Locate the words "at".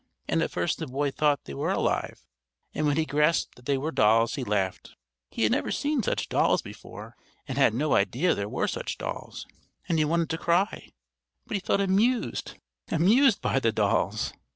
0.41-0.49